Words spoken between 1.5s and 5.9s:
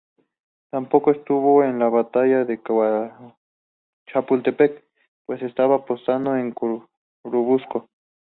en la Batalla de Chapultepec, pues estaba